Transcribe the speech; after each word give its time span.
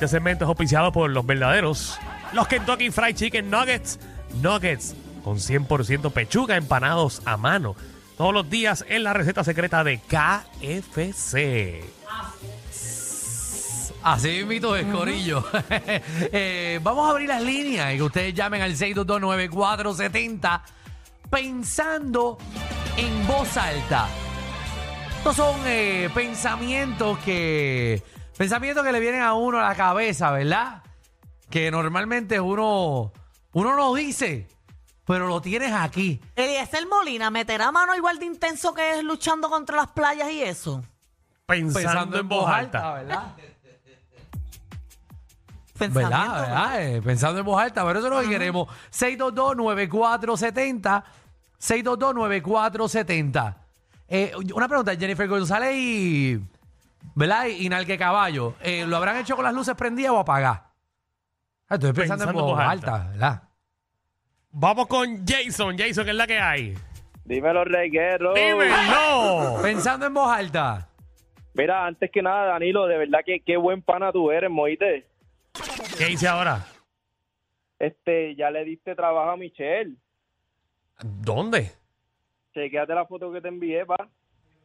Este 0.00 0.16
segmento 0.16 0.44
es 0.46 0.48
auspiciado 0.48 0.92
por 0.92 1.10
los 1.10 1.26
verdaderos. 1.26 1.98
Los 2.32 2.48
Kentucky 2.48 2.90
Fried 2.90 3.16
Chicken 3.16 3.50
Nuggets. 3.50 3.98
Nuggets 4.40 4.94
con 5.22 5.36
100% 5.36 6.10
pechuga 6.10 6.56
empanados 6.56 7.20
a 7.26 7.36
mano. 7.36 7.76
Todos 8.16 8.32
los 8.32 8.48
días 8.48 8.82
en 8.88 9.04
la 9.04 9.12
receta 9.12 9.44
secreta 9.44 9.84
de 9.84 9.98
KFC. 9.98 11.84
Así 14.02 14.42
mito 14.46 14.74
es, 14.74 14.86
Corillo. 14.86 15.44
Eh, 16.32 16.80
vamos 16.82 17.06
a 17.06 17.10
abrir 17.10 17.28
las 17.28 17.42
líneas 17.42 17.92
y 17.92 17.98
que 17.98 18.02
ustedes 18.02 18.32
llamen 18.32 18.62
al 18.62 18.76
6229470 18.76 20.62
pensando 21.28 22.38
en 22.96 23.26
voz 23.26 23.54
alta. 23.58 24.08
Estos 25.18 25.36
son 25.36 25.60
eh, 25.66 26.08
pensamientos 26.14 27.18
que 27.18 28.02
pensamientos 28.40 28.82
que 28.82 28.90
le 28.90 28.98
vienen 29.00 29.20
a 29.20 29.34
uno 29.34 29.58
a 29.58 29.68
la 29.68 29.74
cabeza, 29.74 30.30
¿verdad? 30.30 30.82
Que 31.50 31.70
normalmente 31.70 32.40
uno 32.40 33.12
uno 33.52 33.76
no 33.76 33.94
dice, 33.94 34.48
pero 35.04 35.26
lo 35.26 35.42
tienes 35.42 35.74
aquí. 35.74 36.18
Eliezer 36.36 36.86
Molina 36.86 37.28
meterá 37.28 37.70
mano 37.70 37.94
igual 37.94 38.18
de 38.18 38.24
intenso 38.24 38.72
que 38.72 38.92
es 38.92 39.04
luchando 39.04 39.50
contra 39.50 39.76
las 39.76 39.88
playas 39.88 40.30
y 40.30 40.42
eso. 40.42 40.82
Pensando, 41.44 42.18
en 42.18 42.30
voz 42.30 42.48
alta. 42.48 42.94
¿verdad? 42.94 43.34
¿Verdad? 45.78 45.92
¿verdad? 45.92 46.82
Eh, 46.82 47.02
pensando 47.02 47.40
en 47.40 47.44
voz 47.44 47.60
alta, 47.60 47.84
pero 47.84 47.98
eso 47.98 48.08
es 48.08 48.14
lo 48.14 48.22
que 48.22 48.28
queremos. 48.30 48.68
622-9470. 48.90 51.04
622-9470. 51.60 53.54
Eh, 54.08 54.32
una 54.54 54.66
pregunta, 54.66 54.96
Jennifer 54.96 55.28
González 55.28 55.76
y. 55.76 56.40
¿Verdad? 57.14 57.46
Y 57.46 57.68
Nalque 57.68 57.98
Caballo. 57.98 58.54
eh, 58.62 58.84
¿Lo 58.86 58.96
habrán 58.96 59.16
hecho 59.18 59.36
con 59.36 59.44
las 59.44 59.54
luces 59.54 59.74
prendidas 59.74 60.12
o 60.12 60.18
apagadas? 60.18 60.60
Ah, 61.68 61.74
Estoy 61.74 61.92
pensando, 61.92 62.24
en 62.24 62.32
voz, 62.32 62.58
alta. 62.58 63.08
¿verdad? 63.10 63.42
Vamos 64.50 64.86
con 64.86 65.24
Jason. 65.26 65.76
Jason, 65.78 66.04
¿qué 66.04 66.10
es 66.10 66.16
la 66.16 66.26
que 66.26 66.38
hay? 66.38 66.74
Dímelo, 67.24 67.64
reguero. 67.64 68.34
¡Dímelo! 68.34 69.58
Pensando 69.62 70.06
en 70.06 70.14
voz 70.14 70.30
alta. 70.32 70.88
Mira, 71.54 71.86
antes 71.86 72.10
que 72.10 72.22
nada, 72.22 72.46
Danilo, 72.46 72.86
de 72.86 72.96
verdad 72.98 73.20
que 73.24 73.40
qué 73.40 73.56
buen 73.56 73.82
pana 73.82 74.10
tú 74.12 74.30
eres, 74.30 74.50
Moite. 74.50 75.06
¿Qué 75.98 76.10
hice 76.10 76.26
ahora? 76.28 76.64
Este, 77.78 78.34
ya 78.36 78.50
le 78.50 78.64
diste 78.64 78.94
trabajo 78.94 79.30
a 79.30 79.36
Michelle. 79.36 79.94
¿Dónde? 81.02 81.72
Chequéate 82.54 82.94
la 82.94 83.06
foto 83.06 83.32
que 83.32 83.40
te 83.40 83.48
envié, 83.48 83.86
pa. 83.86 84.08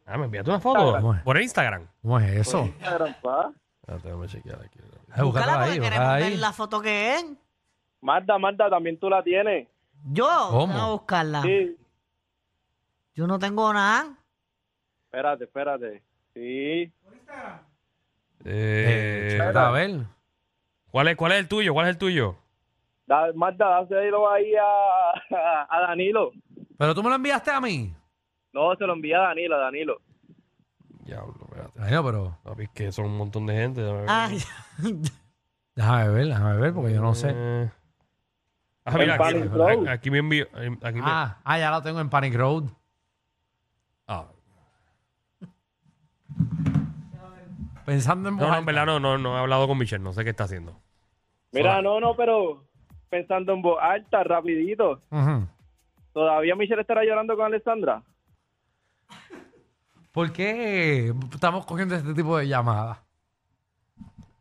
Ah, 0.06 0.16
me 0.18 0.26
enviaste 0.26 0.50
una 0.50 0.60
foto 0.60 1.20
por 1.24 1.40
Instagram. 1.40 1.86
¿Cómo 2.00 2.18
es 2.20 2.30
eso? 2.46 2.64
Instagram, 2.66 3.14
pa. 3.20 3.50
Espérate, 3.80 4.08
déjame 4.08 4.26
chequear 4.28 4.60
aquí. 4.64 4.78
Búscala 5.22 5.62
ahí, 5.62 5.68
porque 5.70 5.80
búscala 5.80 5.80
queremos 5.90 6.14
ver 6.14 6.22
ahí. 6.24 6.36
la 6.36 6.52
foto 6.52 6.80
que 6.80 7.14
es. 7.16 7.26
Marta, 8.00 8.38
Marta, 8.38 8.70
también 8.70 8.98
tú 8.98 9.08
la 9.10 9.22
tienes. 9.22 9.68
Yo, 10.12 10.26
¿Cómo? 10.50 10.66
vamos 10.68 10.82
a 10.82 10.86
buscarla. 10.92 11.42
Sí. 11.42 11.76
Yo 13.14 13.26
no 13.26 13.38
tengo 13.38 13.72
nada. 13.72 14.14
Espérate, 15.06 15.44
espérate. 15.44 16.02
Sí. 16.34 16.92
Eh, 18.44 19.38
Eh, 19.38 19.52
a 19.54 19.70
ver. 19.70 20.02
¿cuál, 20.90 21.08
es, 21.08 21.16
¿Cuál 21.16 21.32
es 21.32 21.38
el 21.38 21.48
tuyo? 21.48 21.72
¿Cuál 21.72 21.86
es 21.86 21.90
el 21.94 21.98
tuyo? 21.98 22.36
Da, 23.06 23.32
Marta, 23.34 23.66
dáselo 23.68 24.30
ahí 24.30 24.52
a, 24.54 25.66
a 25.70 25.80
Danilo. 25.88 26.32
Pero 26.78 26.94
tú 26.94 27.02
me 27.02 27.08
lo 27.08 27.14
enviaste 27.16 27.50
a 27.50 27.60
mí. 27.60 27.94
No, 28.56 28.74
se 28.74 28.86
lo 28.86 28.94
envía 28.94 29.18
a 29.18 29.28
Danilo, 29.28 29.56
a 29.56 29.58
Danilo. 29.58 30.00
Diablo, 31.04 31.34
espérate. 31.44 31.78
Ay, 31.82 31.92
no, 31.92 32.04
pero 32.04 32.38
Papi, 32.42 32.62
es 32.64 32.70
que 32.70 32.90
son 32.90 33.04
un 33.04 33.18
montón 33.18 33.44
de 33.46 33.54
gente. 33.54 33.82
déjame 33.82 34.00
ver. 34.00 34.08
Ay, 34.10 34.38
déjame 35.76 36.08
ver, 36.08 36.26
déjame 36.26 36.56
ver, 36.56 36.72
porque 36.72 36.94
yo 36.94 37.00
no 37.02 37.14
sé. 37.14 37.32
Eh. 37.34 37.70
Ah, 38.86 38.96
mira, 38.98 39.14
aquí, 39.14 39.22
Panic 39.24 39.52
Road. 39.52 39.88
aquí 39.88 40.10
me 40.10 40.18
envío. 40.18 40.46
Aquí 40.82 40.96
me, 41.00 41.04
Ah, 41.04 41.36
ah, 41.44 41.58
ya 41.58 41.70
lo 41.70 41.82
tengo 41.82 42.00
en 42.00 42.08
Panic 42.08 42.34
Road. 42.34 42.64
ah. 44.08 44.24
Pensando 47.84 48.28
en 48.30 48.36
voz 48.36 48.42
No, 48.42 48.48
no, 48.48 48.52
alta. 48.54 48.58
en 48.60 48.66
verdad 48.66 48.86
no, 48.86 48.98
no, 48.98 49.18
no 49.18 49.36
he 49.36 49.40
hablado 49.40 49.68
con 49.68 49.78
Michelle, 49.78 50.02
no 50.02 50.12
sé 50.12 50.24
qué 50.24 50.30
está 50.30 50.44
haciendo. 50.44 50.80
Mira, 51.52 51.80
no, 51.82 52.00
no, 52.00 52.16
pero 52.16 52.64
pensando 53.08 53.52
en 53.52 53.62
voz 53.62 53.78
alta, 53.80 54.24
rapidito. 54.24 55.00
Ujú. 55.10 55.46
¿Todavía 56.12 56.56
Michelle 56.56 56.80
estará 56.80 57.04
llorando 57.04 57.36
con 57.36 57.46
Alessandra? 57.46 58.02
¿Por 60.12 60.32
qué 60.32 61.12
estamos 61.32 61.66
cogiendo 61.66 61.94
este 61.94 62.14
tipo 62.14 62.38
de 62.38 62.48
llamadas? 62.48 62.98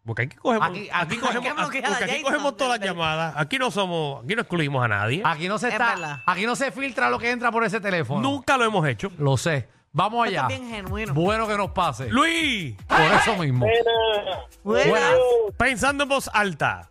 Porque 0.05 0.23
aquí 0.23 0.35
cogemos, 0.37 0.69
Aquí- 0.69 0.87
aquí, 0.93 1.15
aquí- 1.15 1.17
cogemos, 1.17 1.63
porque 1.63 1.79
aquí 1.79 1.91
Jason, 1.93 2.21
cogemos 2.23 2.57
todas 2.57 2.79
las 2.79 2.87
llamadas. 2.87 3.33
Aquí 3.37 3.57
no 3.57 3.71
somos, 3.71 4.23
aquí 4.23 4.35
no 4.35 4.41
excluimos 4.41 4.85
a 4.85 4.87
nadie. 4.87 5.21
Aquí 5.25 5.47
no 5.47 5.57
se 5.57 5.67
Es 5.69 5.73
está, 5.73 5.95
verdad. 5.95 6.21
aquí 6.27 6.45
no 6.45 6.55
se 6.55 6.71
filtra 6.71 7.09
lo 7.09 7.17
que 7.17 7.31
entra 7.31 7.51
por 7.51 7.63
ese 7.63 7.81
teléfono. 7.81 8.21
Nunca 8.21 8.55
lo 8.55 8.65
hemos 8.65 8.87
hecho. 8.87 9.11
Lo 9.17 9.35
sé. 9.35 9.67
Vamos 9.91 10.27
esto 10.27 10.39
allá. 10.45 10.53
es 10.53 10.59
bien 10.61 10.69
genuino. 10.75 11.13
Bueno 11.13 11.47
que 11.47 11.57
nos 11.57 11.71
pase. 11.71 12.09
Luis, 12.09 12.75
Por 12.87 12.99
eso 13.01 13.35
mismo. 13.37 13.65
Buena. 14.63 14.89
Buenas. 14.89 15.13
pensando 15.57 16.03
en 16.03 16.09
voz 16.09 16.29
alta. 16.33 16.89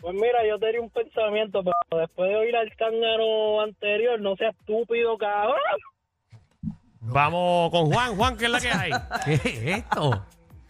Pues 0.00 0.14
mira, 0.14 0.46
yo 0.48 0.58
tenía 0.58 0.80
un 0.80 0.90
pensamiento, 0.90 1.62
pero 1.62 2.00
después 2.00 2.30
de 2.30 2.36
oír 2.36 2.56
al 2.56 2.74
cángaro 2.76 3.60
anterior, 3.62 4.20
no 4.20 4.36
sea 4.36 4.50
estúpido, 4.50 5.18
cabrón. 5.18 5.56
Vamos 7.06 7.70
con 7.70 7.92
Juan. 7.92 8.16
Juan, 8.16 8.36
¿qué 8.36 8.44
es 8.46 8.50
la 8.50 8.60
que 8.60 8.70
hay? 8.70 8.90
¿Qué 9.24 9.34
es 9.34 9.44
esto? 9.78 10.24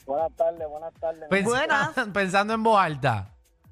Buenas 0.06 0.32
tardes, 0.36 0.68
buenas 0.68 0.92
tardes. 0.94 1.28
Pens- 1.30 1.44
Buenas. 1.44 1.90
Pensando 2.12 2.54
en 2.54 2.62
voz 2.62 2.78
alta. 2.80 3.30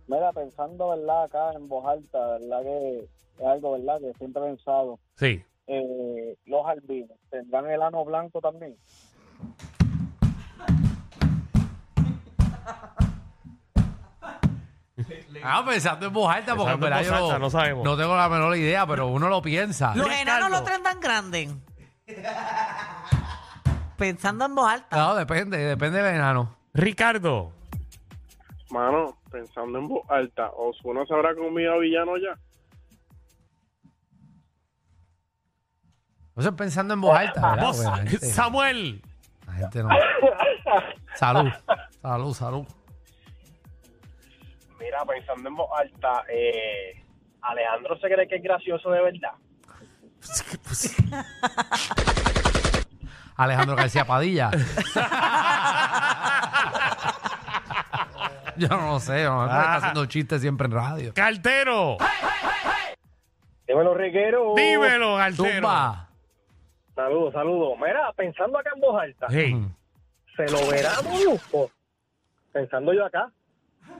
Mira, 0.09 0.33
pensando, 0.33 0.89
¿verdad? 0.91 1.25
Acá 1.25 1.53
en 1.55 1.69
voz 1.69 1.87
alta, 1.87 2.19
¿verdad? 2.39 2.63
Que 2.63 2.99
es 3.39 3.47
algo, 3.47 3.73
¿verdad? 3.73 3.99
Que 4.01 4.13
siempre 4.19 4.43
he 4.43 4.47
pensado. 4.47 4.99
Sí. 5.17 5.45
Eh, 5.69 6.37
los 6.47 6.67
albinos, 6.67 7.17
¿tendrán 7.31 7.71
el 7.71 7.81
ano 7.83 8.05
blanco 8.05 8.41
también? 8.41 8.77
Ah, 15.43 15.65
pensando 15.67 16.07
en 16.07 16.13
voz 16.13 16.33
alta, 16.33 16.55
porque 16.55 16.73
en 16.73 16.81
Pensando 16.81 16.87
en 16.87 16.91
verdad 17.05 17.09
voz 17.11 17.19
yo 17.21 17.27
alta, 17.27 17.39
no 17.39 17.51
sabemos. 17.51 17.85
no 17.85 17.97
tengo 17.97 18.17
la 18.17 18.29
menor 18.29 18.57
idea, 18.57 18.87
pero 18.87 19.09
uno 19.09 19.29
lo 19.29 19.43
piensa. 19.43 19.95
Los 19.97 20.07
Ricardo. 20.07 20.23
enanos 20.23 20.51
lo 20.51 20.63
traen 20.63 20.83
tan 20.83 21.01
grande. 21.01 21.51
Pensando 23.97 24.45
en 24.47 24.55
voz 24.55 24.71
alta. 24.73 24.97
No, 24.97 25.15
depende, 25.15 25.59
depende 25.59 26.03
del 26.03 26.15
enano. 26.17 26.57
Ricardo. 26.75 27.53
Mano, 28.71 29.19
pensando 29.31 29.79
en 29.79 29.89
voz 29.89 30.03
alta, 30.11 30.51
¿Osuna 30.57 31.05
se 31.07 31.15
habrá 31.15 31.35
comido 31.35 31.75
a 31.75 31.79
Villano 31.79 32.17
ya? 32.17 32.37
Eso 36.37 36.49
es 36.49 36.55
pensando 36.55 36.95
en 36.95 37.01
voz 37.03 37.15
alta, 37.17 37.51
¿verdad? 37.51 37.67
Voz- 37.67 37.85
Porque 37.85 38.03
la 38.03 38.11
gente- 38.11 38.27
Samuel. 38.27 39.03
la 39.47 39.53
gente 39.53 39.83
no. 39.83 39.89
Salud, 41.15 41.51
salud, 42.01 42.35
salud. 42.35 42.67
Mira, 44.81 45.05
pensando 45.05 45.49
en 45.49 45.55
voz 45.55 45.69
alta, 45.79 46.25
eh, 46.33 47.05
Alejandro 47.43 47.97
se 47.99 48.09
cree 48.09 48.27
que 48.27 48.37
es 48.37 48.43
gracioso 48.43 48.91
de 48.91 49.03
verdad. 49.03 49.33
Alejandro 53.37 53.77
García 53.77 54.05
Padilla. 54.07 54.51
Yo 58.57 58.69
no 58.69 59.01
sé, 59.01 59.25
no, 59.25 59.43
Ah. 59.43 59.47
está 59.47 59.75
haciendo 59.77 60.05
chistes 60.07 60.41
siempre 60.43 60.67
en 60.67 60.73
radio. 60.73 61.13
Cartero. 61.15 61.97
Dímelo, 63.67 63.95
reguero. 63.95 64.53
Dímelo, 64.55 65.17
cartero. 65.17 65.55
Zumba. 65.55 66.09
Saludos, 66.95 67.33
saludos. 67.33 67.79
Mira, 67.79 68.13
pensando 68.15 68.59
acá 68.59 68.71
en 68.75 68.81
voz 68.83 69.01
alta, 69.01 69.27
Hey, 69.31 69.67
¿se 70.37 70.45
lo 70.53 70.67
verá 70.71 70.91
Molusco? 71.03 71.71
Pensando 72.53 72.93
yo 72.93 73.07
acá. 73.07 73.31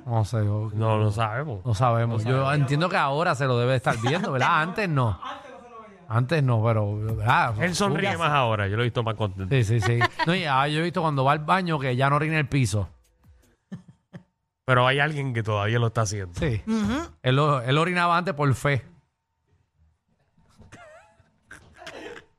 No 0.05 0.25
sé, 0.27 0.45
yo- 0.45 0.71
no 0.75 0.99
lo 0.99 1.11
sabemos. 1.11 1.65
no 1.65 1.75
sabemos. 1.75 2.23
Yo 2.25 2.53
entiendo 2.53 2.91
que 2.91 2.97
ahora 2.99 3.35
se 3.35 3.47
lo 3.47 3.59
debe 3.59 3.77
estar 3.77 3.97
viendo, 4.03 4.31
¿verdad? 4.33 4.61
Antes 4.61 4.89
no. 4.89 5.19
Antes 6.15 6.43
no, 6.43 6.63
pero, 6.63 6.95
¿verdad? 6.99 7.55
Él 7.63 7.75
sonríe 7.75 8.19
más 8.19 8.31
ahora. 8.31 8.69
Yo 8.69 8.77
lo 8.77 8.83
he 8.83 8.85
visto 8.85 9.03
más 9.03 9.15
contento. 9.15 9.55
Sí, 9.55 9.65
sí, 9.65 9.81
sí. 9.81 9.99
No, 10.27 10.35
y 10.35 10.45
ah, 10.45 10.69
yo 10.69 10.81
he 10.81 10.83
visto 10.83 11.01
cuando 11.01 11.25
va 11.25 11.33
al 11.33 11.39
baño 11.39 11.79
que 11.79 11.97
ya 11.97 12.11
no 12.11 12.17
orina 12.17 12.39
el 12.39 12.47
piso. 12.49 12.89
Pero 14.67 14.87
hay 14.87 14.99
alguien 15.01 15.33
que 15.33 15.43
todavía 15.43 15.79
lo 15.79 15.87
está 15.87 16.03
haciendo. 16.03 16.39
Sí. 16.39 16.63
él, 17.23 17.37
lo- 17.37 17.63
él 17.63 17.79
orinaba 17.79 18.19
antes 18.19 18.35
por 18.35 18.53
fe. 18.55 18.83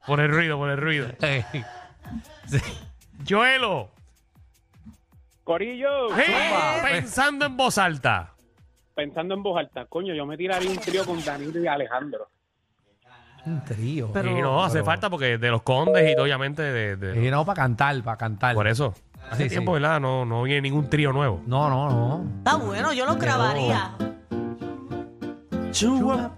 Por 0.06 0.20
el 0.20 0.30
ruido, 0.30 0.58
por 0.58 0.70
el 0.70 0.78
ruido. 0.78 1.08
Eh, 1.22 1.44
sí. 2.48 2.60
Joelo. 3.28 3.90
Corillo, 5.44 6.16
Hey, 6.16 6.34
pensando 6.92 7.46
en 7.46 7.58
voz 7.58 7.78
alta. 7.78 8.34
pensando 8.96 9.34
en 9.34 9.44
voz 9.44 9.58
alta, 9.60 9.86
coño, 9.88 10.14
yo 10.14 10.25
me 10.25 10.38
tiraría 10.38 10.70
un 10.70 10.78
trío 10.78 11.04
con 11.06 11.24
Danilo 11.25 11.60
y 11.62 11.68
Alejandro. 11.68 12.30
Un 13.45 13.62
trío. 13.66 14.10
Pero- 14.13 14.38
y 14.38 14.42
no 14.42 14.63
hace 14.63 14.75
pero- 14.75 14.86
falta 14.86 15.10
porque 15.10 15.38
de 15.38 15.51
los 15.51 15.63
condes 15.63 16.16
y 16.16 16.19
obviamente 16.19 16.62
de, 16.62 16.95
de- 16.95 17.28
Y 17.28 17.31
no, 17.31 17.44
para 17.45 17.62
cantar, 17.63 18.01
para 18.04 18.18
cantar. 18.18 18.56
por 18.56 18.68
eso. 18.68 18.94
Hace 19.31 19.44
Sí, 19.44 19.50
tiempo, 19.50 19.72
sí. 19.75 19.81
¿verdad? 19.81 20.00
No, 20.01 20.25
no 20.25 20.44
viene 20.44 20.62
ningún 20.63 20.90
trío 20.90 21.12
nuevo. 21.13 21.42
No, 21.48 21.69
no, 21.69 21.90
no. 21.90 22.25
Está 22.40 22.56
bueno, 22.57 22.92
yo 22.94 23.06
lo 23.06 23.16
grabaría. 23.16 23.92
Chua, 25.72 26.31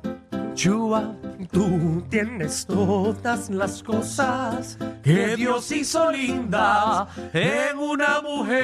Chuba. 0.54 1.12
tú 1.52 2.04
tienes 2.10 2.66
todas 2.66 3.50
las 3.50 3.84
cosas 3.84 4.78
que 5.04 5.36
Dios 5.36 5.70
hizo 5.72 6.10
linda 6.12 7.08
en 7.34 7.78
una 7.78 8.22
mujer. 8.22 8.64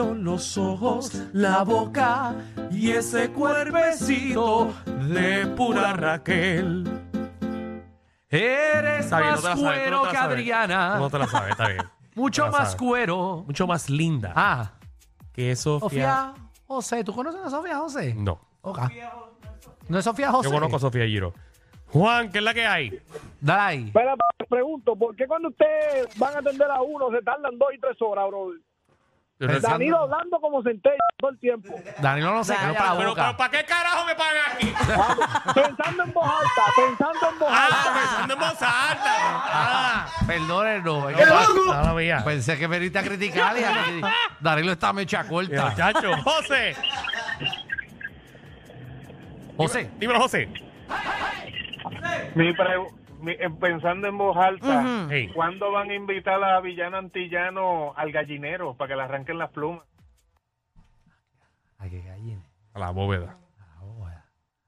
Pelo, 0.00 0.14
los 0.14 0.56
ojos, 0.56 1.12
la 1.34 1.62
boca 1.62 2.34
y 2.70 2.90
ese 2.92 3.30
cuerpecito 3.32 4.72
de 5.08 5.46
pura 5.48 5.92
Raquel. 5.92 6.88
Eres 8.30 9.04
Está 9.04 9.18
bien, 9.20 9.30
más 9.32 9.42
no 9.42 9.42
te 9.42 9.48
la 9.48 9.56
sabes, 9.56 9.58
tú 9.58 9.62
no 9.62 9.68
cuero 9.68 10.00
te 10.00 10.04
la 10.06 10.10
que 10.10 10.16
sabes. 10.16 10.32
Adriana. 10.38 10.98
No 10.98 11.10
te 11.10 11.18
la 11.18 11.26
sabes, 11.26 11.50
está 11.50 11.68
bien. 11.68 11.82
Mucho 12.14 12.42
No 12.46 12.50
te 12.50 12.52
la 12.52 12.58
más 12.58 12.68
sabes. 12.72 12.76
cuero. 12.88 13.44
Mucho 13.46 13.66
más 13.66 13.90
linda 13.90 14.32
Ah, 14.34 14.70
que 15.32 15.54
Sofía. 15.56 15.88
Sofía 15.88 16.34
José. 16.66 17.04
¿Tú 17.04 17.14
conoces 17.14 17.40
a 17.44 17.50
Sofía 17.50 17.76
José? 17.76 18.14
No. 18.14 18.40
Ok. 18.62 18.78
No 19.88 19.98
es 19.98 20.04
Sofía 20.04 20.30
José. 20.30 20.48
Yo 20.48 20.54
conozco 20.54 20.76
a 20.76 20.80
Sofía 20.80 21.04
Giro. 21.04 21.34
Juan, 21.88 22.30
¿qué 22.30 22.38
es 22.38 22.44
la 22.44 22.54
que 22.54 22.64
hay? 22.66 22.98
Dale 23.40 23.60
ahí. 23.60 23.86
Espera, 23.88 24.14
te 24.38 24.46
pregunto, 24.46 24.94
¿por 24.96 25.14
qué 25.16 25.26
cuando 25.26 25.48
ustedes 25.48 26.16
van 26.18 26.36
a 26.36 26.38
atender 26.38 26.70
a 26.70 26.80
uno 26.80 27.10
se 27.10 27.20
tardan 27.22 27.58
dos 27.58 27.68
y 27.76 27.80
tres 27.80 27.96
horas, 28.00 28.28
bro? 28.28 28.52
Danilo 29.40 29.98
hablando 30.02 30.38
como 30.38 30.62
centella 30.62 30.96
todo 31.18 31.30
el 31.30 31.38
tiempo. 31.38 31.74
Danilo 32.00 32.32
no 32.34 32.44
se 32.44 32.52
Dale, 32.52 32.64
quedó 32.66 32.74
para 32.74 32.90
la 32.90 32.96
Pero, 32.98 33.08
boca. 33.10 33.22
pero 33.24 33.36
¿para 33.38 33.50
qué 33.50 33.64
carajo 33.64 34.04
me 34.04 34.14
pagan 34.14 34.42
aquí? 34.54 34.74
Pensando 35.54 36.02
en 36.04 36.12
voz 36.12 36.24
alta, 36.30 36.62
pensando 36.76 37.30
en 37.32 37.38
voz 37.38 37.48
Ah, 37.50 37.64
alta. 37.66 38.00
pensando 38.00 38.34
en 38.34 38.40
voz 38.40 38.62
alta. 38.62 39.16
Ah, 39.52 40.06
Perdónenos. 40.26 41.10
es 41.10 41.16
no, 41.28 41.54
que- 41.64 41.70
nada 41.70 41.94
mía. 41.94 42.22
Pensé 42.24 42.58
que 42.58 42.66
veniste 42.66 42.98
a 42.98 43.02
criticar 43.02 43.56
y 43.56 43.64
a- 43.64 44.12
Danilo 44.40 44.72
está 44.72 44.92
mecha 44.92 45.24
corta. 45.26 45.70
Muchacho, 45.70 46.16
José. 46.22 46.76
José. 49.56 49.90
Dímelo, 49.98 50.20
José. 50.20 50.48
Mi 52.34 52.52
pre- 52.54 52.78
mi- 52.78 52.86
pensando 53.60 54.08
en 54.08 54.16
voz 54.18 54.36
alta, 54.36 55.06
Hey, 55.10 55.30
¿cuándo 55.34 55.70
van 55.72 55.90
a 55.90 55.94
invitar 55.94 56.42
a 56.42 56.60
Villano 56.60 56.96
Antillano 56.98 57.92
al 57.96 58.12
gallinero 58.12 58.74
para 58.74 58.88
que 58.88 58.96
le 58.96 59.02
arranquen 59.02 59.38
las 59.38 59.50
plumas? 59.50 59.82
Ay, 61.78 61.90
qué 61.90 62.02
gallina. 62.02 62.42
a 62.74 62.78
la 62.78 62.90
bóveda. 62.90 63.36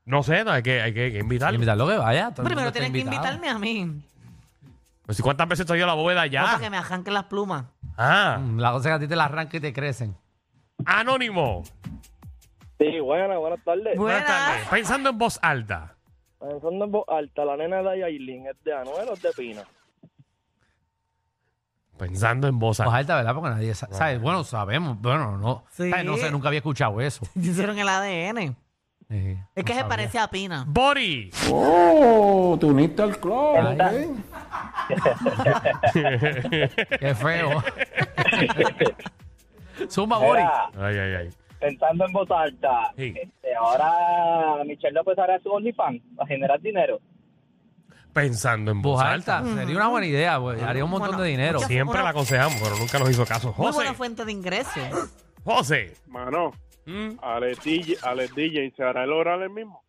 No 0.04 0.22
sé, 0.24 0.42
no, 0.42 0.50
hay 0.50 0.62
que, 0.64 0.80
hay 0.82 0.92
que, 0.92 1.04
hay 1.04 1.12
que 1.12 1.18
invitarlo. 1.20 1.54
Invitarlo 1.54 1.86
que 1.86 1.96
vaya. 1.96 2.32
todo 2.34 2.44
Primero 2.44 2.72
tienes 2.72 2.90
que 2.90 2.98
invitarme 2.98 3.48
a 3.48 3.56
mí. 3.58 4.02
Pues, 5.06 5.18
¿y 5.20 5.22
¿Cuántas 5.22 5.46
veces 5.48 5.60
estoy 5.60 5.78
yo 5.78 5.84
a 5.84 5.88
la 5.88 5.94
bóveda 5.94 6.26
no, 6.26 6.32
para 6.44 6.56
que 6.58 6.64
ya? 6.64 6.70
me 6.70 6.76
arranquen 6.76 7.14
las 7.14 7.24
plumas. 7.24 7.66
Ah, 7.96 8.38
Mm, 8.40 8.58
La 8.58 8.72
cosa 8.72 8.88
es 8.88 8.92
que 8.92 8.96
a 8.96 8.98
ti 9.00 9.08
te 9.08 9.14
la 9.16 9.24
arranca 9.26 9.56
y 9.56 9.60
te 9.60 9.72
crecen. 9.72 10.16
Anónimo. 10.84 11.62
Sí, 12.80 12.98
buenas, 12.98 13.38
buenas 13.38 13.62
tardes. 13.64 13.96
Buenas 13.96 14.26
tardes. 14.26 14.48
Buenas. 14.54 14.68
Pensando 14.70 15.10
en 15.10 15.18
voz 15.18 15.38
alta. 15.40 15.94
Pensando 16.42 16.84
en 16.86 16.90
voz 16.90 17.04
alta, 17.08 17.44
la 17.44 17.56
nena 17.56 17.82
de 17.82 18.00
Yailin, 18.00 18.48
¿es 18.48 18.56
de 18.64 18.72
Anuel 18.74 19.08
o 19.08 19.12
es 19.14 19.22
de 19.22 19.30
Pina? 19.32 19.62
Pensando 21.98 22.48
en 22.48 22.58
voz 22.58 22.78
Voz 22.78 22.80
alta. 22.80 22.96
alta, 22.96 23.16
¿verdad? 23.16 23.34
Porque 23.34 23.50
nadie 23.50 23.74
sa- 23.74 23.86
sabe. 23.92 24.18
Bueno, 24.18 24.42
sabemos. 24.42 25.00
Bueno, 25.00 25.38
no. 25.38 25.64
Sí. 25.70 25.90
No 26.04 26.16
sé, 26.16 26.30
nunca 26.32 26.48
había 26.48 26.58
escuchado 26.58 27.00
eso. 27.00 27.24
Hicieron 27.36 27.78
el 27.78 27.88
ADN. 27.88 28.56
Sí, 29.08 29.38
Es 29.54 29.64
que 29.64 29.74
se 29.74 29.84
parece 29.84 30.18
a 30.18 30.26
Pina. 30.28 30.64
Bori. 30.66 31.30
Oh, 31.50 32.56
te 32.58 32.66
uniste 32.66 33.02
al 33.02 33.18
club. 33.18 33.56
¿eh? 33.78 34.08
Qué 36.98 37.14
feo. 37.14 37.62
Zumba, 39.90 40.18
Bori. 40.18 40.42
Ay, 40.42 40.98
ay, 40.98 41.14
ay. 41.14 41.30
Pensando 41.62 42.04
en 42.06 42.12
voz 42.12 42.30
alta, 42.30 42.92
Sí. 42.96 43.14
este, 43.16 43.54
ahora 43.54 44.64
Michelle 44.64 44.92
López 44.92 45.16
hará 45.18 45.38
su 45.40 45.48
OnlyFans 45.50 46.02
para 46.16 46.26
generar 46.26 46.60
dinero. 46.60 47.00
Pensando 48.12 48.70
en 48.72 48.82
voz, 48.82 48.96
Voz 48.96 49.02
alta. 49.04 49.38
alta. 49.38 49.54
Sería 49.54 49.76
una 49.76 49.88
buena 49.88 50.06
idea, 50.06 50.38
pues. 50.40 50.62
Haría 50.62 50.84
un 50.84 50.90
montón 50.90 51.10
Bueno, 51.10 51.22
de 51.22 51.30
dinero. 51.30 51.60
Siempre 51.60 51.94
Una- 51.94 52.02
la 52.04 52.10
aconsejamos, 52.10 52.60
pero 52.62 52.76
nunca 52.76 52.98
nos 52.98 53.08
hizo 53.10 53.24
caso. 53.24 53.54
Muy 53.56 53.66
José. 53.68 53.74
buena 53.76 53.94
fuente 53.94 54.24
de 54.24 54.32
ingresos. 54.32 55.10
José. 55.44 55.96
Mano, 56.08 56.52
Mm. 56.84 57.10
Alex 57.22 57.62
DJ, 57.62 57.96
Alex 58.02 58.34
DJ, 58.34 58.72
¿se 58.76 58.82
hará 58.82 59.04
el 59.04 59.12
oral 59.12 59.42
el 59.42 59.50
mismo? 59.50 59.82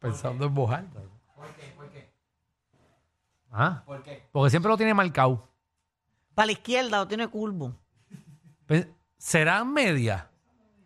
Pensando 0.00 0.46
en 0.46 0.54
voz 0.54 0.70
alta. 0.72 1.00
¿Por 1.36 1.46
qué? 1.54 1.72
¿Por 1.76 1.88
qué? 1.90 2.08
¿Ah? 3.52 3.82
¿Por 3.86 4.02
qué? 4.02 4.22
Porque 4.32 4.50
siempre 4.50 4.68
lo 4.70 4.76
tiene 4.76 4.92
marcado. 4.92 5.48
Para 6.34 6.46
la 6.46 6.52
izquierda 6.52 6.98
lo 6.98 7.06
tiene 7.08 7.26
curvo. 7.28 7.74
¿Serán 9.16 9.72
media? 9.72 10.28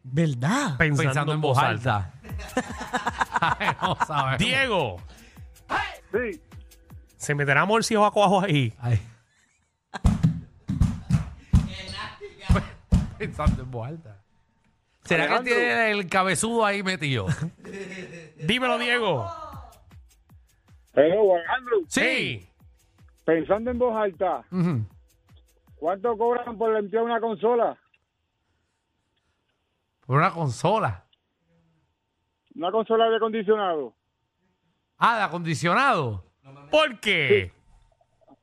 ¿Verdad? 0.05 0.77
Pensando, 0.79 1.33
en 1.33 1.41
voz 1.41 1.59
alta. 1.59 2.13
Ay, 3.41 3.69
no 3.81 3.97
sabemos. 4.07 4.39
Diego. 4.39 4.97
Sí. 6.13 6.41
¿Se 7.17 7.35
meterá 7.35 7.65
morcillo 7.65 8.05
a 8.05 8.13
cuajo 8.13 8.41
ahí? 8.43 8.73
Ay. 8.81 9.01
Pensando 13.19 13.63
en 13.63 13.71
voz 13.71 13.89
alta. 13.89 14.17
¿Será 15.05 15.27
que 15.27 15.35
Alejandro. 15.35 15.55
tiene 15.55 15.91
el 15.93 16.09
cabezudo 16.09 16.65
ahí 16.65 16.83
metido? 16.83 17.27
Dímelo, 18.45 18.79
Diego. 18.79 19.31
Pero, 20.93 21.35
Alejandro, 21.37 21.77
Sí. 21.89 22.49
pensando 23.25 23.71
en 23.71 23.79
voz 23.79 23.97
alta, 23.97 24.43
Ujú. 24.51 24.85
¿cuánto 25.77 26.17
cobran 26.19 26.59
por 26.59 26.75
limpiar 26.81 27.05
una 27.05 27.21
consola? 27.21 27.77
Por 30.13 30.19
una 30.19 30.31
consola. 30.31 31.07
Una 32.55 32.71
consola 32.71 33.09
de 33.09 33.17
acondicionado. 33.17 33.95
Ah, 34.99 35.17
de 35.17 35.23
acondicionado. 35.23 36.27
¿Por 36.71 37.01
qué? 37.01 37.51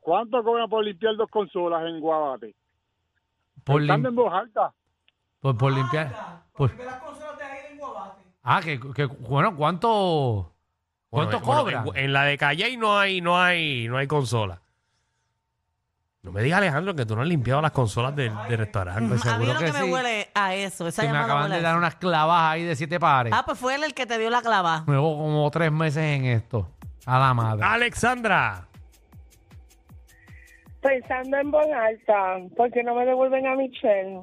¿Cuánto 0.00 0.42
cobran 0.42 0.68
por 0.68 0.84
limpiar 0.84 1.14
dos 1.14 1.30
consolas 1.30 1.86
en 1.86 2.00
Guabate? 2.00 2.56
Por, 3.62 3.82
lim- 3.82 4.04
en 4.08 4.14
voz 4.16 4.34
alta. 4.34 4.74
por, 5.38 5.56
por 5.56 5.72
limpiar. 5.72 6.42
Por... 6.54 6.72
Ah, 8.42 8.60
que, 8.64 8.80
que- 8.92 9.06
bueno, 9.06 9.54
¿cuánto, 9.54 10.52
cuánto 11.08 11.38
Bueno, 11.38 11.86
en, 11.94 12.04
en 12.04 12.12
la 12.12 12.24
de 12.24 12.36
Calle 12.36 12.76
no 12.78 12.98
hay, 12.98 13.20
no 13.20 13.38
hay, 13.40 13.86
no 13.86 13.96
hay 13.96 14.08
consola. 14.08 14.60
No 16.30 16.34
me 16.34 16.42
digas, 16.44 16.58
Alejandro, 16.58 16.94
que 16.94 17.04
tú 17.04 17.16
no 17.16 17.22
has 17.22 17.28
limpiado 17.28 17.60
las 17.60 17.72
consolas 17.72 18.14
del, 18.14 18.32
del 18.48 18.58
restaurante. 18.58 19.08
Pues 19.08 19.26
a 19.26 19.36
mí 19.36 19.44
seguro 19.46 19.52
lo 19.54 19.58
que, 19.58 19.64
que 19.66 19.72
me 19.72 19.84
sí. 19.84 19.90
huele 19.92 20.28
a 20.32 20.54
eso. 20.54 20.86
Esa 20.86 21.02
Que 21.02 21.08
me 21.08 21.14
llamada 21.14 21.24
acaban 21.24 21.42
huele 21.44 21.56
de 21.56 21.62
dar 21.62 21.76
unas 21.76 21.94
clavas 21.96 22.52
ahí 22.52 22.62
de 22.62 22.76
siete 22.76 23.00
pares. 23.00 23.32
Ah, 23.36 23.42
pues 23.44 23.58
fue 23.58 23.74
él 23.74 23.82
el 23.82 23.94
que 23.94 24.06
te 24.06 24.16
dio 24.16 24.30
la 24.30 24.40
clava. 24.40 24.84
Llevo 24.86 25.16
como 25.18 25.50
tres 25.50 25.72
meses 25.72 26.02
en 26.04 26.26
esto. 26.26 26.68
A 27.04 27.18
la 27.18 27.34
madre. 27.34 27.64
Alexandra. 27.64 28.68
Pensando 30.80 31.36
en 31.36 31.50
voz 31.50 31.66
alta, 31.66 32.36
¿por 32.56 32.70
qué 32.70 32.82
no 32.84 32.94
me 32.94 33.04
devuelven 33.04 33.46
a 33.46 33.54
Michelle? 33.56 34.22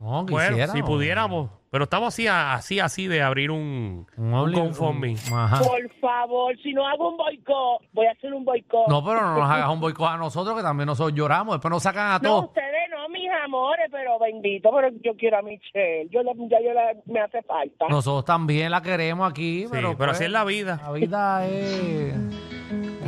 No, 0.00 0.24
Bueno, 0.24 0.48
quisiera, 0.50 0.72
si 0.72 0.80
¿no? 0.80 0.84
pudiéramos. 0.86 1.50
Pero 1.70 1.84
estamos 1.84 2.08
así, 2.14 2.26
así, 2.26 2.80
así 2.80 3.06
de 3.08 3.20
abrir 3.22 3.50
un, 3.50 4.06
Un 4.16 4.32
un 4.34 4.52
GoFundMe. 4.52 5.16
Ajá. 5.32 5.58
Por 5.58 5.94
favor, 6.00 6.56
si 6.62 6.72
no 6.72 6.86
hago 6.88 7.10
un 7.10 7.16
boicot, 7.18 7.82
voy 7.92 8.06
a 8.06 8.12
hacer 8.12 8.32
un 8.32 8.44
boicot. 8.44 8.88
No, 8.88 9.04
pero 9.04 9.20
no 9.20 9.34
nos 9.38 9.50
hagas 9.50 9.68
un 9.68 9.80
boicot 9.80 10.08
a 10.08 10.16
nosotros, 10.16 10.56
que 10.56 10.62
también 10.62 10.86
nosotros 10.86 11.14
lloramos. 11.14 11.56
Después 11.56 11.70
nos 11.70 11.82
sacan 11.82 12.06
a 12.12 12.14
No, 12.14 12.20
todos. 12.20 12.44
ustedes 12.46 12.88
no, 12.90 13.06
mija, 13.10 13.44
amores, 13.44 13.86
pero 13.90 14.18
bendito, 14.18 14.70
pero 14.74 14.88
yo 15.04 15.14
quiero 15.18 15.38
a 15.38 15.42
Michelle. 15.42 16.08
Yo, 16.10 16.22
la- 16.22 16.32
ya 16.48 16.58
yo 16.64 16.72
la, 16.72 16.94
me 17.04 17.20
hace 17.20 17.42
falta. 17.42 17.86
Nosotros 17.90 18.24
también 18.24 18.70
la 18.70 18.80
queremos 18.80 19.30
aquí, 19.30 19.64
Sí, 19.64 19.68
pero, 19.70 19.88
pero, 19.88 19.98
pues, 19.98 20.10
así 20.12 20.24
es 20.24 20.30
la 20.30 20.44
vida. 20.44 20.80
La 20.82 20.92
vida 20.92 21.46
es... 21.46 22.14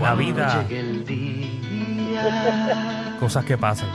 La 0.00 0.14
vida. 0.14 0.66
Cosas 3.18 3.44
que 3.44 3.56
pasan. 3.56 3.88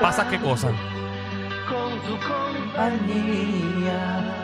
Pasas 0.00 0.26
qué 0.28 0.38
cosas. 0.38 0.72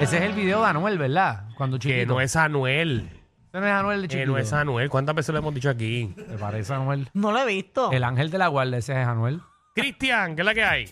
Ese 0.00 0.16
es 0.18 0.22
el 0.22 0.32
video 0.32 0.60
de 0.60 0.66
Anuel, 0.66 0.98
¿verdad? 0.98 1.44
Cuando 1.56 1.78
chiquito. 1.78 1.98
Que 2.00 2.06
no 2.06 2.20
es 2.20 2.36
Anuel. 2.36 3.08
Ese 3.48 3.60
no 3.60 3.66
es 3.66 3.72
Anuel 3.72 4.02
de 4.02 4.08
Que 4.08 4.14
chiquito. 4.14 4.32
no 4.32 4.38
es 4.38 4.52
Anuel. 4.52 4.90
¿Cuántas 4.90 5.14
veces 5.14 5.32
lo 5.32 5.38
hemos 5.38 5.54
dicho 5.54 5.70
aquí? 5.70 6.14
¿Te 6.16 6.36
parece 6.38 6.74
Anuel? 6.74 7.08
No 7.14 7.32
lo 7.32 7.38
he 7.40 7.46
visto. 7.46 7.90
El 7.92 8.04
ángel 8.04 8.30
de 8.30 8.38
la 8.38 8.48
guardia, 8.48 8.78
ese 8.78 9.00
es 9.00 9.06
Anuel. 9.06 9.40
Cristian, 9.74 10.34
¿qué 10.36 10.42
es 10.42 10.46
la 10.46 10.54
que 10.54 10.64
hay? 10.64 10.90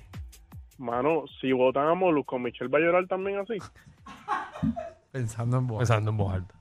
Mano, 0.79 1.25
si 1.41 1.53
votan 1.53 1.89
a 1.89 1.95
Molusco, 1.95 2.39
¿Michelle 2.39 2.71
va 2.71 2.79
a 2.79 2.83
llorar 2.83 3.07
también 3.07 3.39
así? 3.41 3.59
Pensando 5.11 5.59
en 5.59 5.67
vos. 5.67 5.79
Pensando 5.79 6.11
en 6.11 6.17
voz 6.17 6.35
alta. 6.35 6.55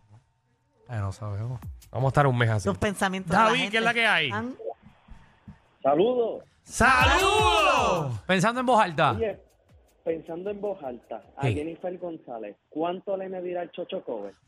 Eh, 0.89 0.97
no 0.97 1.11
sabemos. 1.11 1.59
Vamos 1.91 2.07
a 2.07 2.09
estar 2.09 2.27
un 2.27 2.37
mes 2.37 2.49
así. 2.49 2.67
Los 2.67 2.77
pensamientos 2.77 3.31
de 3.31 3.37
David, 3.37 3.69
¿qué 3.71 3.77
es 3.77 3.83
la 3.83 3.93
que 3.93 4.05
hay? 4.05 4.29
Saludos. 5.81 6.43
¡Saludos! 6.63 8.19
Pensando 8.27 8.59
en 8.59 8.65
voz 8.65 8.81
alta. 8.83 9.11
Oye, 9.13 9.39
pensando 10.03 10.49
en 10.49 10.59
voz 10.61 10.81
alta, 10.83 11.23
a 11.37 11.47
Sí. 11.47 11.53
Jennifer 11.55 11.97
González, 11.97 12.55
¿cuánto 12.69 13.15
le 13.17 13.29
medirá 13.29 13.63
el 13.63 13.71
Chocho 13.71 14.03
Cover? 14.03 14.33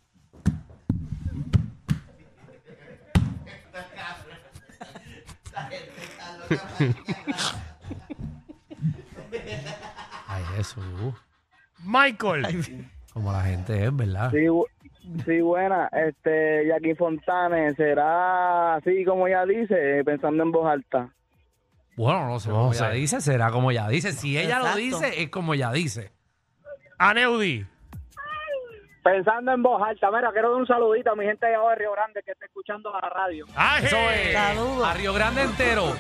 Ay, 10.28 10.44
Jesús. 10.56 10.84
Michael. 11.86 12.46
Como 13.14 13.32
la 13.32 13.42
gente 13.42 13.86
es, 13.86 13.96
¿verdad? 13.96 14.32
Sí, 14.32 14.38
bu- 14.48 14.66
sí, 15.26 15.42
buena. 15.42 15.88
Este, 15.92 16.66
Jackie 16.68 16.96
Fontane, 16.96 17.74
¿será 17.76 18.76
así 18.76 19.04
como 19.06 19.28
ella 19.28 19.46
dice, 19.46 20.04
pensando 20.04 20.44
en 20.44 20.52
voz 20.52 20.68
alta? 20.72 21.10
Bueno, 21.96 22.28
no 22.28 22.40
sé. 22.40 22.50
No 22.50 22.56
como 22.56 22.74
sé. 22.74 22.84
ella 22.86 22.94
dice, 22.94 23.22
será 23.22 23.52
como 23.52 23.72
ella 23.72 23.88
dice. 23.88 24.12
Si 24.14 24.38
ella 24.38 24.60
lo 24.60 24.66
Exacto. 24.66 24.78
dice, 24.80 25.22
es 25.24 25.30
como 25.30 25.54
ella 25.54 25.72
dice. 25.72 26.12
Aneudi. 26.98 27.66
Pensando 29.04 29.52
en 29.52 29.62
voz 29.62 29.82
alta. 29.86 30.10
Mira, 30.12 30.32
quiero 30.32 30.52
dar 30.52 30.62
un 30.62 30.68
saludito 30.68 31.12
a 31.12 31.16
mi 31.16 31.26
gente 31.26 31.46
allá 31.46 31.60
de 31.70 31.76
Río 31.76 31.92
Grande 31.92 32.24
que 32.24 32.32
está 32.32 32.46
escuchando 32.46 32.92
la 32.92 33.10
radio. 33.10 33.46
¡Aje! 33.56 33.88
Eso 33.88 33.98
es. 34.12 34.34
Saludos. 34.34 34.88
A 34.88 34.94
Río 34.94 35.14
Grande 35.14 35.42
entero. 35.42 35.94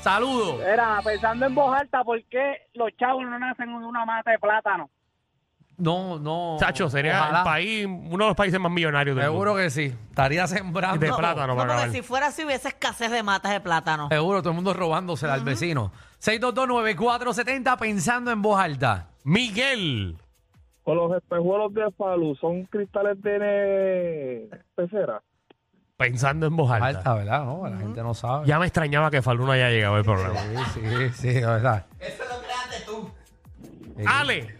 Saludos. 0.00 0.60
Era, 0.62 1.00
pensando 1.02 1.46
en 1.46 1.54
voz 1.54 1.74
alta, 1.80 2.04
¿por 2.04 2.22
qué 2.24 2.68
los 2.74 2.90
chavos 2.98 3.24
no 3.24 3.38
nacen 3.38 3.70
en 3.70 3.76
una 3.76 4.04
mata 4.04 4.32
de 4.32 4.38
plátano? 4.38 4.90
No, 5.78 6.18
no. 6.18 6.56
Chacho, 6.60 6.88
sería 6.90 7.18
Ojalá. 7.20 7.38
el 7.38 7.44
país, 7.44 7.86
uno 7.86 8.24
de 8.24 8.28
los 8.28 8.36
países 8.36 8.60
más 8.60 8.70
millonarios 8.70 9.16
del 9.16 9.24
Seguro 9.24 9.52
mundo. 9.52 9.64
que 9.64 9.70
sí. 9.70 9.92
Estaría 10.10 10.46
sembrando. 10.46 10.98
De 10.98 11.08
No, 11.08 11.16
plátano 11.16 11.46
no, 11.48 11.56
para 11.56 11.68
porque 11.68 11.72
acabar. 11.82 11.90
si 11.92 12.02
fuera 12.02 12.26
así 12.28 12.44
hubiese 12.44 12.68
escasez 12.68 13.10
de 13.10 13.22
matas 13.22 13.52
de 13.52 13.60
plátano. 13.60 14.08
Seguro, 14.08 14.40
todo 14.42 14.50
el 14.50 14.56
mundo 14.56 14.74
robándosela 14.74 15.34
al 15.34 15.42
vecino. 15.42 15.90
6229470 16.20 17.78
pensando 17.78 18.30
en 18.30 18.42
voz 18.42 18.60
alta. 18.60 19.08
Miguel. 19.24 20.16
Con 20.84 20.96
los 20.96 21.16
espejuelos 21.16 21.72
de 21.74 21.90
Falu, 21.96 22.34
¿son 22.36 22.64
cristales 22.66 23.20
de 23.22 24.48
pecera? 24.74 25.22
Pensando 25.96 26.46
en 26.46 26.56
voz 26.56 26.70
alta. 26.70 26.86
Alta, 26.86 27.14
¿verdad? 27.14 27.44
No, 27.44 27.66
la 27.68 27.76
gente 27.78 28.02
no 28.02 28.14
sabe. 28.14 28.46
Ya 28.46 28.58
me 28.58 28.66
extrañaba 28.66 29.10
que 29.10 29.22
Falú 29.22 29.46
no 29.46 29.52
haya 29.52 29.70
llegado 29.70 29.94
al 29.96 30.04
programa. 30.04 30.40
Sí, 30.74 30.80
sí, 30.80 31.32
sí, 31.32 31.40
la 31.40 31.50
verdad. 31.52 31.86
Ale. 34.06 34.56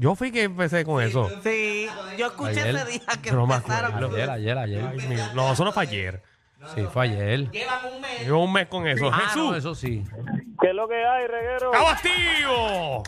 Yo 0.00 0.14
fui 0.14 0.30
que 0.30 0.44
empecé 0.44 0.84
con 0.84 1.02
eso. 1.02 1.28
Sí, 1.42 1.88
yo 2.16 2.26
escuché 2.28 2.60
Ayer. 2.60 2.76
ese 2.76 2.84
día 2.86 3.00
que 3.22 3.32
No 3.32 3.46
me 3.48 3.56
empezaron. 3.56 3.92
acuerdo. 3.94 4.14
Ayer, 4.16 4.30
ayer, 4.30 4.58
ayer. 4.58 4.84
Ay, 4.86 4.98
mi- 5.08 5.16
No, 5.34 5.52
eso 5.52 5.64
no 5.64 5.72
fue 5.72 5.82
ayer. 5.82 6.22
Sí, 6.74 6.82
fue 6.92 7.04
ayer. 7.06 7.50
Llevo 8.20 8.44
un 8.44 8.52
mes 8.52 8.68
con 8.68 8.86
eso. 8.86 9.10
Ah, 9.12 9.18
Jesús. 9.26 9.50
no, 9.50 9.56
eso 9.56 9.74
sí. 9.74 10.04
¿Qué 10.60 10.68
es 10.68 10.74
lo 10.74 10.86
que 10.88 10.94
hay, 11.04 11.26
reguero? 11.26 11.72
¡Estamos 11.72 11.92
activos! 11.92 13.02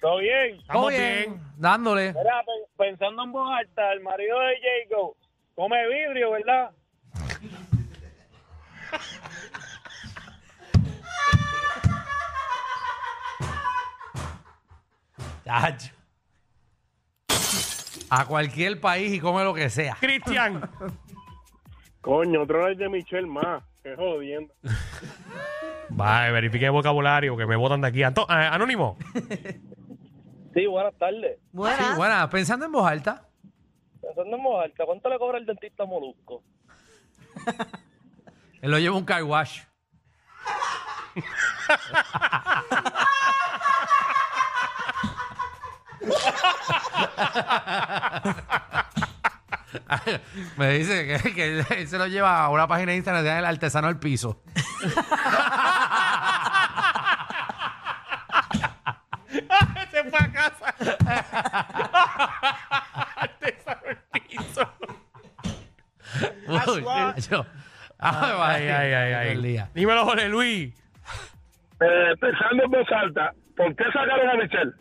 ¿Todo 0.00 0.18
bien? 0.18 0.56
Estamos 0.60 0.82
Todo 0.82 0.88
bien. 0.88 1.40
Dándole. 1.56 2.08
Mira, 2.12 2.42
pe- 2.44 2.84
pensando 2.84 3.22
en 3.22 3.32
voz 3.32 3.48
alta, 3.56 3.92
el 3.92 4.00
marido 4.00 4.36
de 4.40 4.54
Jacob 4.88 5.14
come 5.54 5.76
vidrio, 5.88 6.32
¿verdad? 6.32 6.70
Chacho. 15.44 15.90
A 18.10 18.24
cualquier 18.26 18.80
país 18.80 19.12
y 19.12 19.20
come 19.20 19.44
lo 19.44 19.54
que 19.54 19.70
sea. 19.70 19.96
Cristian. 20.00 20.68
Coño, 22.00 22.42
otro 22.42 22.66
es 22.68 22.76
de 22.78 22.88
Michelle 22.88 23.26
más. 23.26 23.62
Qué 23.82 23.94
jodiendo. 23.96 24.52
Vale, 25.90 26.32
verifique 26.32 26.64
el 26.66 26.70
vocabulario 26.72 27.36
que 27.36 27.46
me 27.46 27.56
botan 27.56 27.80
de 27.80 27.88
aquí. 27.88 28.02
Anto- 28.02 28.26
eh, 28.30 28.48
Anónimo. 28.50 28.96
Sí, 30.54 30.66
buenas 30.66 30.94
tardes. 30.98 31.38
Buenas. 31.52 31.78
Sí, 31.90 31.96
buena. 31.96 32.28
Pensando 32.30 32.66
en 32.66 32.72
voz 32.72 32.86
alta. 32.86 33.28
Pensando 34.00 34.36
en 34.36 34.42
voz 34.42 34.64
alta, 34.64 34.84
¿cuánto 34.86 35.08
le 35.08 35.18
cobra 35.18 35.38
el 35.38 35.46
dentista 35.46 35.84
Molusco? 35.84 36.42
Él 38.62 38.70
lo 38.70 38.78
lleva 38.78 38.96
un 38.96 39.04
car 39.04 39.22
wash. 39.24 39.62
Me 50.56 50.70
dice 50.78 51.06
que, 51.22 51.34
que 51.34 51.58
él- 51.58 51.66
él 51.70 51.88
se 51.88 51.98
lo 51.98 52.06
lleva 52.06 52.42
a 52.44 52.48
una 52.48 52.66
página 52.66 52.92
de 52.92 52.96
Instagram 52.98 53.24
de 53.24 53.38
el 53.38 53.44
artesano 53.44 53.88
del 53.88 53.98
piso. 53.98 54.42
Se 59.90 60.04
fue 60.04 60.18
a 60.18 60.32
casa. 60.32 60.74
Artesano 63.16 63.80
el 63.88 63.96
piso. 64.20 64.72
Uy, 66.48 66.84
yo- 67.30 67.46
Ay, 67.98 68.68
ay, 68.68 68.92
ay, 68.94 69.12
ay. 69.12 69.28
El 69.32 69.42
día. 69.42 69.68
Dímelo, 69.74 70.04
Jorge 70.04 70.28
Luis. 70.28 70.74
Eh, 71.80 72.14
pensando 72.20 72.64
en 72.64 72.70
voz 72.70 72.86
alta, 72.92 73.32
¿por 73.56 73.74
qué 73.76 73.84
sacaron 73.92 74.30
a 74.30 74.34
Michelle? 74.34 74.72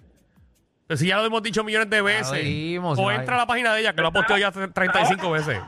Si 0.96 1.08
ya 1.08 1.18
lo 1.18 1.26
hemos 1.26 1.44
dicho 1.44 1.64
millones 1.64 1.90
de 1.90 2.02
veces. 2.02 2.44
dijimos, 2.44 2.98
o 2.98 3.04
no 3.04 3.12
entra 3.12 3.36
hay- 3.36 3.40
a 3.40 3.44
la 3.44 3.48
página 3.48 3.74
de 3.74 3.82
ella, 3.82 3.94
que 3.94 4.02
lo 4.02 4.08
ha 4.08 4.12
posteado 4.12 4.40
ya 4.40 4.52
35 4.52 5.32
veces. 5.32 5.60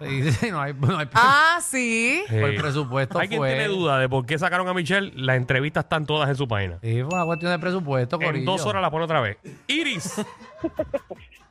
Sí, 0.00 0.32
sí, 0.32 0.50
no 0.50 0.60
hay, 0.60 0.74
no 0.74 0.98
hay- 0.98 1.08
Ah, 1.14 1.58
sí. 1.62 2.24
Por 2.28 2.36
el 2.50 2.56
presupuesto 2.60 3.18
¿Hay 3.20 3.28
quien 3.28 3.38
fue. 3.38 3.50
tiene 3.50 3.68
duda 3.68 3.98
de 4.00 4.08
por 4.08 4.26
qué 4.26 4.36
sacaron 4.38 4.66
a 4.66 4.74
Michelle? 4.74 5.12
Las 5.14 5.36
entrevistas 5.36 5.84
están 5.84 6.06
todas 6.06 6.28
en 6.28 6.34
su 6.36 6.48
página. 6.48 6.78
Sí, 6.82 7.02
fue 7.02 7.14
una 7.14 7.24
cuestión 7.24 7.52
de 7.52 7.58
presupuesto, 7.58 8.18
En 8.20 8.44
dos 8.44 8.64
horas 8.66 8.82
la 8.82 8.90
pone 8.90 9.04
otra 9.04 9.20
vez. 9.20 9.36
Iris. 9.68 10.20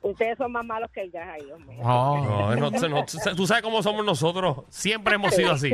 Ustedes 0.01 0.37
son 0.37 0.51
más 0.51 0.65
malos 0.65 0.89
que. 0.91 1.09
No. 1.81 2.17
No, 2.25 2.55
no, 2.55 2.71
no, 2.71 3.05
tú 3.35 3.47
sabes 3.47 3.61
cómo 3.63 3.83
somos 3.83 4.03
nosotros. 4.03 4.63
Siempre 4.69 5.15
hemos 5.15 5.33
sido 5.35 5.51
así. 5.51 5.73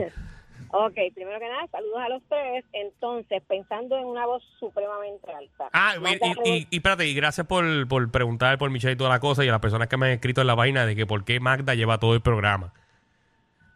Ok, 0.72 0.96
primero 1.16 1.40
que 1.40 1.48
nada, 1.48 1.66
saludos 1.72 1.98
a 2.00 2.10
los 2.10 2.22
tres. 2.28 2.66
Entonces, 2.74 3.42
pensando 3.48 3.98
en 3.98 4.06
una 4.06 4.26
voz 4.26 4.44
supremamente 4.60 5.32
alta. 5.32 5.70
Ah, 5.74 5.96
y, 5.98 6.50
y, 6.50 6.58
y, 6.58 6.68
y 6.70 6.76
espérate, 6.78 7.06
y 7.08 7.14
gracias 7.14 7.48
por, 7.48 7.88
por 7.88 8.12
preguntar 8.12 8.58
por 8.58 8.70
Michelle 8.70 8.94
y 8.94 8.98
toda 8.98 9.10
la 9.10 9.20
cosa 9.20 9.46
y 9.46 9.48
a 9.48 9.52
las 9.52 9.62
personas 9.62 9.88
que 9.88 9.98
me 9.98 10.08
han 10.08 10.12
escrito 10.14 10.42
en 10.42 10.48
la 10.48 10.56
página 10.56 10.86
de 10.86 10.96
que 10.96 11.06
por 11.06 11.24
qué 11.26 11.40
Magda 11.40 11.74
lleva 11.76 11.98
todo 12.00 12.14
el 12.14 12.22
programa. 12.22 12.74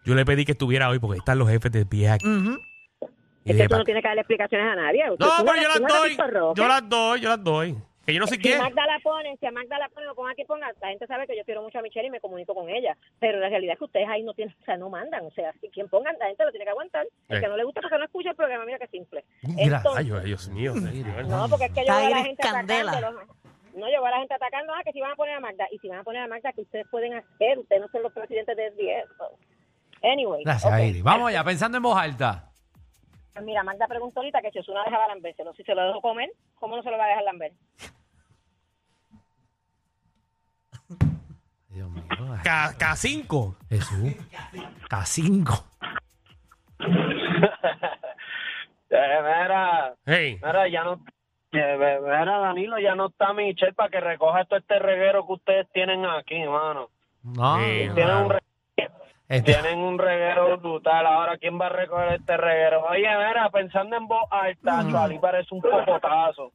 Yo 0.03 0.15
le 0.15 0.25
pedí 0.25 0.45
que 0.45 0.53
estuviera 0.53 0.89
hoy 0.89 1.00
porque 1.00 1.19
están 1.19 1.38
los 1.39 1.48
jefes 1.50 1.71
de 1.71 1.86
pie 1.86 2.10
aquí. 2.10 2.25
Es 3.45 3.55
dije, 3.55 3.57
que 3.57 3.63
tú 3.67 3.69
"Pa- 3.71 3.77
no 3.79 3.83
tienes 3.86 4.01
que 4.03 4.07
darle 4.07 4.21
explicaciones 4.21 4.67
a 4.67 4.75
nadie. 4.75 5.10
Usted- 5.12 5.25
no, 5.25 5.31
pero 5.45 5.62
yo 5.62 5.67
las 5.69 5.79
doy. 5.79 6.17
Yo 6.55 6.67
las 6.67 6.89
doy, 6.89 7.21
yo 7.21 7.29
las 7.29 7.43
doy. 7.43 7.77
Que 8.12 8.15
yo 8.15 8.20
no 8.20 8.27
sé 8.27 8.36
Si 8.36 8.41
quién. 8.41 8.58
Magda 8.60 8.86
la 8.86 9.00
pone, 9.00 9.38
si 9.38 9.46
a 9.46 9.51
Magda 9.51 9.80
la 9.80 9.88
pone, 9.88 10.06
lo 10.06 10.15
ponga 10.15 10.32
aquí, 10.32 10.44
ponga, 10.44 10.70
la 10.82 10.89
gente 10.89 11.08
sabe 11.08 11.25
que 11.27 11.38
yo 11.38 11.46
quiero 11.46 11.62
mucho 11.62 11.80
a 11.80 11.82
Michelle 11.82 12.08
y 12.08 12.12
me 12.12 12.20
comunico 12.20 12.53
con 12.53 12.68
ella. 12.70 12.98
Pero 13.20 13.39
la 13.39 13.48
realidad 13.48 13.74
es 13.74 13.80
que 13.80 13.86
ustedes 13.86 14.10
ahí 14.10 14.22
no 14.22 14.34
tienen, 14.34 14.53
o 14.62 14.65
sea, 14.65 14.75
no 14.75 14.89
mandan. 14.89 15.25
O 15.25 15.32
sea, 15.32 15.53
si 15.62 15.70
quien 15.70 15.88
pongan, 15.88 16.18
la 16.20 16.25
gente 16.27 16.44
lo 16.44 16.51
tiene 16.51 16.65
que 16.65 16.72
aguantar. 16.72 17.08
El 17.30 17.38
Eh. 17.38 17.41
que 17.41 17.48
no 17.48 17.56
le 17.56 17.63
gusta 17.63 17.80
porque 17.80 17.98
no 17.98 18.03
escucha 18.03 18.32
el 18.32 18.36
programa, 18.36 18.65
mira 18.65 18.80
que 18.80 18.88
simple. 18.88 19.24
Mira, 19.44 19.82
Ay, 19.96 20.12
Dios, 20.25 20.50
mío. 20.50 20.74
No, 20.75 21.48
porque 21.50 21.65
es 21.65 21.72
que 21.72 21.86
yo 21.86 21.96
veo 21.96 22.06
a 22.06 22.10
la 22.10 22.24
gente 22.24 22.44
candela. 22.44 22.91
atacándolo. 22.91 23.27
No, 23.75 23.86
yo 23.89 24.01
veo 24.01 24.06
a 24.08 24.12
la 24.12 24.18
gente 24.20 24.34
atacando, 24.34 24.74
ah, 24.74 24.82
que 24.84 24.91
si 24.91 25.00
van 25.00 25.12
a 25.12 25.15
poner 25.15 25.36
a 25.36 25.39
Magda. 25.39 25.65
Y 25.72 25.77
si 25.80 25.88
van 25.88 26.00
a 26.00 26.03
poner 26.03 26.22
a 26.24 26.27
Magda, 26.27 26.51
que 26.51 26.62
ustedes 26.62 26.86
pueden 26.91 27.13
hacer? 27.13 27.58
Ustedes 27.60 27.82
no 27.82 27.88
son 27.88 28.03
los 28.03 28.12
presidentes 28.12 28.58
del 28.58 28.75
10. 28.75 29.06
Anyway. 30.03 30.44
Gracias, 30.44 30.72
ok. 30.74 30.80
Iris. 30.80 31.03
Vamos 31.03 31.30
allá, 31.30 31.44
pensando 31.46 31.77
en 31.77 31.84
voz 31.84 31.98
alta. 31.98 32.48
Mira, 33.41 33.63
Magda 33.63 33.88
preguntó 33.88 34.20
ahorita 34.20 34.41
que 34.41 34.51
si 34.51 34.60
Osuna 34.60 34.84
dejaba 34.84 35.08
lambérselo. 35.08 35.53
Si 35.53 35.63
se 35.63 35.74
lo 35.74 35.86
dejó 35.88 36.01
comer, 36.01 36.30
¿cómo 36.56 36.75
no 36.75 36.84
se 36.84 36.91
lo 36.91 36.98
va 36.98 37.06
a 37.06 37.08
dejar 37.08 37.24
lamber? 37.24 37.53
Dios 41.81 41.89
mío. 41.91 42.38
K- 42.43 42.73
K5. 42.77 43.55
Jesús. 43.69 44.13
K5. 44.89 45.63
Eh, 48.93 49.19
mira, 49.23 49.93
Hey, 50.05 50.38
mira, 50.43 50.67
ya 50.67 50.83
no... 50.83 51.00
eh, 51.53 52.00
Mira, 52.01 52.39
Danilo, 52.39 52.77
ya 52.77 52.93
no 52.93 53.05
está 53.07 53.31
Michelle 53.31 53.71
para 53.71 53.88
que 53.89 54.01
recoja 54.01 54.43
todo 54.43 54.59
este 54.59 54.79
reguero 54.79 55.25
que 55.25 55.31
ustedes 55.31 55.67
tienen 55.71 56.05
aquí, 56.05 56.35
hermano. 56.41 56.89
No, 57.23 57.57
Sí, 57.57 57.85
no, 57.88 57.93
Tienen 57.95 58.15
un, 58.17 58.29
re- 58.31 58.41
este- 59.29 59.41
tienen 59.53 59.79
un 59.79 59.97
reguero 59.97 60.57
brutal. 60.57 61.05
Ahora, 61.07 61.38
¿quién 61.38 61.57
va 61.57 61.67
a 61.67 61.69
recoger 61.69 62.15
este 62.19 62.35
reguero? 62.35 62.83
Oye, 62.83 63.07
mira, 63.07 63.50
pensando 63.50 63.95
en 63.95 64.07
voz 64.09 64.25
alta, 64.29 64.79
Ali 64.79 65.19
parece 65.19 65.55
un 65.55 65.61
cocotazo. 65.61 66.51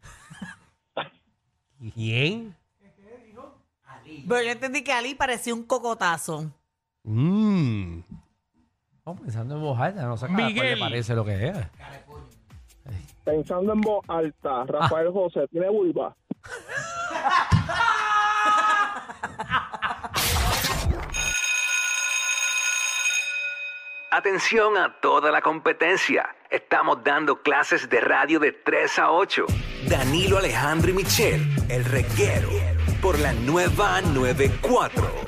¿quién? 1.95 2.55
Pero 4.29 4.43
yo 4.43 4.51
entendí 4.51 4.83
que 4.83 4.93
Ali 4.93 5.15
parecía 5.15 5.55
un 5.55 5.65
cocotazo. 5.65 6.51
Mm. 7.05 8.01
no, 9.05 9.17
pensando 9.17 9.55
en 9.55 9.61
voz 9.61 9.79
alta, 9.79 10.03
no 10.03 10.17
sé 10.17 10.29
Miguel. 10.29 10.75
le 10.75 10.77
parece 10.77 11.15
lo 11.15 11.25
que 11.25 11.49
es. 11.49 11.57
Pensando 13.25 13.73
en 13.73 13.81
voz 13.81 14.05
alta, 14.09 14.65
Rafael 14.65 15.13
José, 15.13 15.47
¿tiene 15.49 15.69
vulva? 15.69 16.17
Atención 24.17 24.79
a 24.79 24.99
toda 25.01 25.31
la 25.31 25.43
competencia. 25.43 26.35
Estamos 26.49 27.05
dando 27.05 27.43
clases 27.43 27.91
de 27.91 28.01
radio 28.01 28.41
de 28.41 28.53
3 28.53 28.99
a 29.01 29.11
8. 29.11 29.45
Danilo 29.91 30.39
Alejandro 30.39 30.91
y 30.91 30.95
Michel, 30.95 31.47
el 31.69 31.85
reguero, 31.85 32.49
por 33.01 33.19
la 33.19 33.33
nueva 33.33 34.01
94. 34.01 35.27